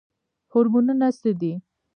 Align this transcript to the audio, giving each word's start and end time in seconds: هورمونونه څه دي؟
هورمونونه 0.51 1.05
څه 1.19 1.31
دي؟ 1.39 1.53